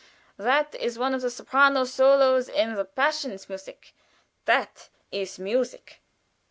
[0.37, 3.93] That is one of the soprano solos in the Passions musik
[4.45, 6.01] that is music."